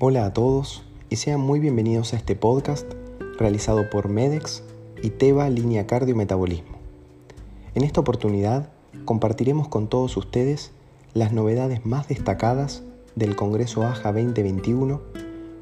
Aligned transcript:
Hola 0.00 0.26
a 0.26 0.32
todos 0.32 0.82
y 1.08 1.16
sean 1.16 1.38
muy 1.40 1.60
bienvenidos 1.60 2.14
a 2.14 2.16
este 2.16 2.34
podcast 2.34 2.84
realizado 3.38 3.88
por 3.90 4.08
MEDEX 4.08 4.64
y 5.04 5.10
Teva 5.10 5.48
Línea 5.48 5.86
Cardio 5.86 6.16
Metabolismo. 6.16 6.78
En 7.76 7.84
esta 7.84 8.00
oportunidad 8.00 8.70
compartiremos 9.04 9.68
con 9.68 9.86
todos 9.86 10.16
ustedes 10.16 10.72
las 11.14 11.32
novedades 11.32 11.86
más 11.86 12.08
destacadas 12.08 12.82
del 13.14 13.36
Congreso 13.36 13.84
AJA 13.84 14.12
2021 14.12 15.00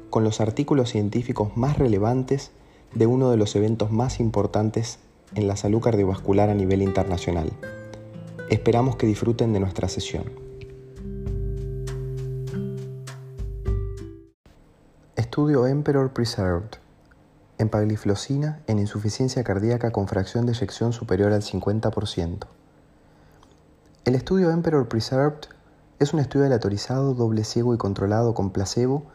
con 0.09 0.23
los 0.23 0.41
artículos 0.41 0.89
científicos 0.89 1.55
más 1.55 1.77
relevantes 1.77 2.49
de 2.95 3.05
uno 3.05 3.29
de 3.29 3.37
los 3.37 3.55
eventos 3.55 3.91
más 3.91 4.19
importantes 4.19 4.97
en 5.35 5.47
la 5.47 5.57
salud 5.57 5.79
cardiovascular 5.79 6.49
a 6.49 6.55
nivel 6.55 6.81
internacional. 6.81 7.51
Esperamos 8.49 8.95
que 8.95 9.05
disfruten 9.05 9.53
de 9.53 9.59
nuestra 9.59 9.87
sesión. 9.89 10.42
Estudio 15.33 15.65
Emperor 15.65 16.13
Preserved. 16.13 16.77
Empagliflozina 17.57 18.59
en 18.67 18.77
insuficiencia 18.77 19.43
cardíaca 19.43 19.89
con 19.89 20.07
fracción 20.07 20.45
de 20.45 20.51
eyección 20.51 20.93
superior 20.93 21.33
al 21.33 21.41
50%. 21.41 22.45
El 24.05 24.13
estudio 24.13 24.51
Emperor 24.51 24.87
Preserved 24.87 25.47
es 25.97 26.13
un 26.13 26.19
estudio 26.19 26.45
aleatorizado, 26.45 27.15
doble 27.15 27.45
ciego 27.45 27.73
y 27.73 27.79
controlado 27.79 28.35
con 28.35 28.51
placebo, 28.51 29.07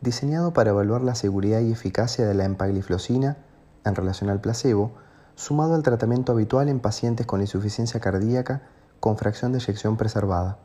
diseñado 0.00 0.54
para 0.54 0.70
evaluar 0.70 1.02
la 1.02 1.14
seguridad 1.14 1.60
y 1.60 1.72
eficacia 1.72 2.24
de 2.24 2.32
la 2.32 2.46
empagliflozina 2.46 3.36
en 3.84 3.94
relación 3.94 4.30
al 4.30 4.40
placebo, 4.40 4.92
sumado 5.34 5.74
al 5.74 5.82
tratamiento 5.82 6.32
habitual 6.32 6.70
en 6.70 6.80
pacientes 6.80 7.26
con 7.26 7.42
insuficiencia 7.42 8.00
cardíaca 8.00 8.62
con 8.98 9.18
fracción 9.18 9.52
de 9.52 9.58
eyección 9.58 9.98
preservada, 9.98 10.56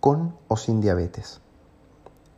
con 0.00 0.36
o 0.48 0.56
sin 0.56 0.80
diabetes. 0.80 1.42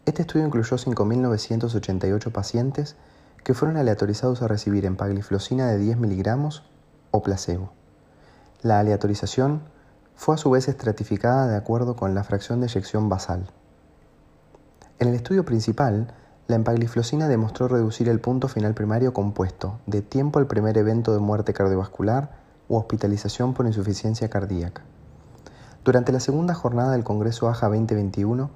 Este 0.06 0.22
estudio 0.22 0.46
incluyó 0.46 0.76
5.988 0.76 2.32
pacientes 2.32 2.96
que 3.44 3.54
fueron 3.54 3.76
aleatorizados 3.76 4.42
a 4.42 4.48
recibir 4.48 4.86
empagliflozina 4.86 5.66
de 5.68 5.78
10 5.78 5.98
miligramos 5.98 6.64
o 7.10 7.22
placebo. 7.22 7.72
La 8.62 8.78
aleatorización 8.78 9.62
fue 10.16 10.34
a 10.34 10.38
su 10.38 10.50
vez 10.50 10.68
estratificada 10.68 11.46
de 11.46 11.56
acuerdo 11.56 11.96
con 11.96 12.14
la 12.14 12.24
fracción 12.24 12.60
de 12.60 12.66
eyección 12.66 13.08
basal. 13.08 13.50
En 14.98 15.08
el 15.08 15.14
estudio 15.14 15.44
principal, 15.44 16.12
la 16.46 16.56
empagliflozina 16.56 17.28
demostró 17.28 17.68
reducir 17.68 18.08
el 18.08 18.20
punto 18.20 18.48
final 18.48 18.74
primario 18.74 19.14
compuesto 19.14 19.78
de 19.86 20.02
tiempo 20.02 20.38
al 20.38 20.46
primer 20.46 20.76
evento 20.76 21.12
de 21.12 21.20
muerte 21.20 21.52
cardiovascular 21.52 22.32
u 22.68 22.76
hospitalización 22.76 23.54
por 23.54 23.66
insuficiencia 23.66 24.28
cardíaca. 24.28 24.82
Durante 25.84 26.12
la 26.12 26.20
segunda 26.20 26.54
jornada 26.54 26.92
del 26.92 27.04
Congreso 27.04 27.48
AJA 27.48 27.68
2021, 27.68 28.50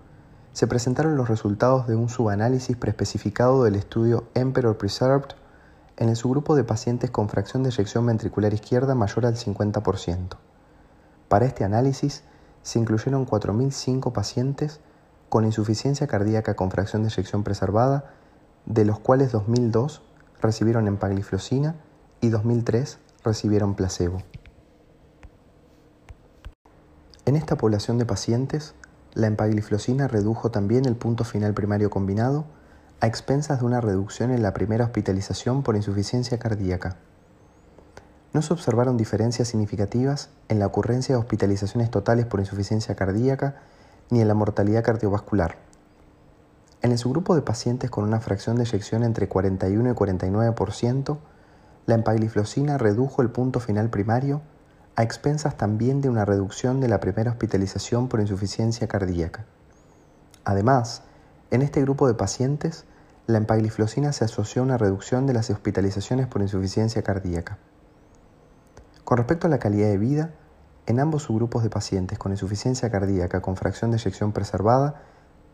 se 0.54 0.68
presentaron 0.68 1.16
los 1.16 1.28
resultados 1.28 1.88
de 1.88 1.96
un 1.96 2.08
subanálisis 2.08 2.76
preespecificado 2.76 3.64
del 3.64 3.74
estudio 3.74 4.28
Emperor 4.34 4.78
Preserved 4.78 5.34
en 5.96 6.08
el 6.08 6.14
subgrupo 6.14 6.54
de 6.54 6.62
pacientes 6.62 7.10
con 7.10 7.28
fracción 7.28 7.64
de 7.64 7.70
eyección 7.70 8.06
ventricular 8.06 8.54
izquierda 8.54 8.94
mayor 8.94 9.26
al 9.26 9.34
50%. 9.34 10.36
Para 11.28 11.44
este 11.44 11.64
análisis 11.64 12.22
se 12.62 12.78
incluyeron 12.78 13.26
4.005 13.26 14.12
pacientes 14.12 14.78
con 15.28 15.44
insuficiencia 15.44 16.06
cardíaca 16.06 16.54
con 16.54 16.70
fracción 16.70 17.02
de 17.02 17.08
eyección 17.08 17.42
preservada, 17.42 18.12
de 18.64 18.84
los 18.84 19.00
cuales 19.00 19.34
2.002 19.34 20.02
recibieron 20.40 20.86
empagliflozina 20.86 21.74
y 22.20 22.30
2.003 22.30 22.98
recibieron 23.24 23.74
placebo. 23.74 24.22
En 27.26 27.34
esta 27.34 27.56
población 27.56 27.98
de 27.98 28.06
pacientes, 28.06 28.76
la 29.14 29.28
empagliflozina 29.28 30.08
redujo 30.08 30.50
también 30.50 30.86
el 30.86 30.96
punto 30.96 31.24
final 31.24 31.54
primario 31.54 31.88
combinado 31.88 32.44
a 33.00 33.06
expensas 33.06 33.60
de 33.60 33.66
una 33.66 33.80
reducción 33.80 34.30
en 34.30 34.42
la 34.42 34.52
primera 34.52 34.84
hospitalización 34.84 35.62
por 35.62 35.76
insuficiencia 35.76 36.38
cardíaca. 36.38 36.96
No 38.32 38.42
se 38.42 38.52
observaron 38.52 38.96
diferencias 38.96 39.48
significativas 39.48 40.30
en 40.48 40.58
la 40.58 40.66
ocurrencia 40.66 41.14
de 41.14 41.20
hospitalizaciones 41.20 41.90
totales 41.90 42.26
por 42.26 42.40
insuficiencia 42.40 42.96
cardíaca 42.96 43.56
ni 44.10 44.20
en 44.20 44.26
la 44.26 44.34
mortalidad 44.34 44.82
cardiovascular. 44.82 45.56
En 46.82 46.90
el 46.90 46.98
subgrupo 46.98 47.36
de 47.36 47.42
pacientes 47.42 47.90
con 47.90 48.04
una 48.04 48.20
fracción 48.20 48.56
de 48.56 48.64
eyección 48.64 49.04
entre 49.04 49.28
41 49.28 49.90
y 49.90 49.94
49%, 49.94 51.18
la 51.86 51.94
empagliflozina 51.94 52.78
redujo 52.78 53.22
el 53.22 53.30
punto 53.30 53.60
final 53.60 53.90
primario 53.90 54.42
a 54.96 55.02
expensas 55.02 55.56
también 55.56 56.00
de 56.00 56.08
una 56.08 56.24
reducción 56.24 56.80
de 56.80 56.88
la 56.88 57.00
primera 57.00 57.30
hospitalización 57.30 58.08
por 58.08 58.20
insuficiencia 58.20 58.86
cardíaca. 58.86 59.44
Además, 60.44 61.02
en 61.50 61.62
este 61.62 61.80
grupo 61.80 62.06
de 62.06 62.14
pacientes, 62.14 62.84
la 63.26 63.38
empagliflozina 63.38 64.12
se 64.12 64.24
asoció 64.24 64.62
a 64.62 64.64
una 64.64 64.78
reducción 64.78 65.26
de 65.26 65.32
las 65.32 65.50
hospitalizaciones 65.50 66.26
por 66.26 66.42
insuficiencia 66.42 67.02
cardíaca. 67.02 67.58
Con 69.04 69.18
respecto 69.18 69.46
a 69.46 69.50
la 69.50 69.58
calidad 69.58 69.88
de 69.88 69.98
vida, 69.98 70.30
en 70.86 71.00
ambos 71.00 71.22
subgrupos 71.24 71.62
de 71.62 71.70
pacientes 71.70 72.18
con 72.18 72.32
insuficiencia 72.32 72.90
cardíaca 72.90 73.40
con 73.40 73.56
fracción 73.56 73.90
de 73.90 73.96
eyección 73.96 74.32
preservada, 74.32 75.02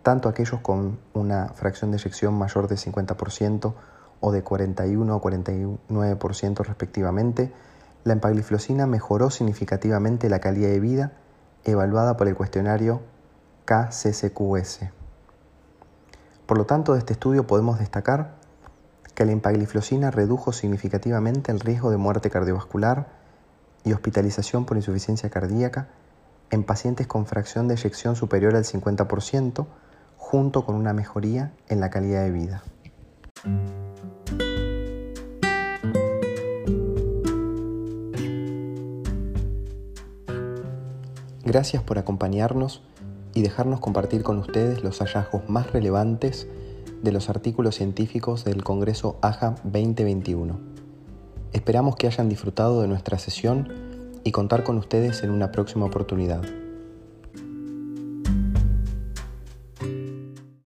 tanto 0.02 0.28
aquellos 0.28 0.60
con 0.60 0.98
una 1.14 1.50
fracción 1.50 1.90
de 1.90 1.98
eyección 1.98 2.34
mayor 2.34 2.68
de 2.68 2.76
50% 2.76 3.74
o 4.20 4.32
de 4.32 4.42
41 4.42 5.16
o 5.16 5.22
49% 5.22 6.64
respectivamente, 6.64 7.52
la 8.04 8.14
empagliflozina 8.14 8.86
mejoró 8.86 9.30
significativamente 9.30 10.28
la 10.28 10.40
calidad 10.40 10.68
de 10.68 10.80
vida 10.80 11.12
evaluada 11.64 12.16
por 12.16 12.28
el 12.28 12.34
cuestionario 12.34 13.02
KCCQS. 13.66 14.80
Por 16.46 16.58
lo 16.58 16.66
tanto, 16.66 16.94
de 16.94 16.98
este 16.98 17.12
estudio 17.12 17.46
podemos 17.46 17.78
destacar 17.78 18.34
que 19.14 19.24
la 19.24 19.32
empagliflozina 19.32 20.10
redujo 20.10 20.52
significativamente 20.52 21.52
el 21.52 21.60
riesgo 21.60 21.90
de 21.90 21.96
muerte 21.96 22.30
cardiovascular 22.30 23.08
y 23.84 23.92
hospitalización 23.92 24.64
por 24.64 24.76
insuficiencia 24.76 25.30
cardíaca 25.30 25.88
en 26.50 26.64
pacientes 26.64 27.06
con 27.06 27.26
fracción 27.26 27.68
de 27.68 27.74
eyección 27.74 28.16
superior 28.16 28.56
al 28.56 28.64
50%, 28.64 29.66
junto 30.16 30.64
con 30.64 30.74
una 30.74 30.92
mejoría 30.92 31.52
en 31.68 31.80
la 31.80 31.90
calidad 31.90 32.22
de 32.22 32.30
vida. 32.30 32.62
Gracias 41.50 41.82
por 41.82 41.98
acompañarnos 41.98 42.80
y 43.34 43.42
dejarnos 43.42 43.80
compartir 43.80 44.22
con 44.22 44.38
ustedes 44.38 44.84
los 44.84 45.00
hallazgos 45.00 45.48
más 45.48 45.72
relevantes 45.72 46.46
de 47.02 47.10
los 47.10 47.28
artículos 47.28 47.74
científicos 47.74 48.44
del 48.44 48.62
Congreso 48.62 49.18
AJA 49.20 49.56
2021. 49.64 50.60
Esperamos 51.52 51.96
que 51.96 52.06
hayan 52.06 52.28
disfrutado 52.28 52.82
de 52.82 52.86
nuestra 52.86 53.18
sesión 53.18 53.66
y 54.22 54.30
contar 54.30 54.62
con 54.62 54.78
ustedes 54.78 55.24
en 55.24 55.30
una 55.30 55.50
próxima 55.50 55.86
oportunidad. 55.86 56.42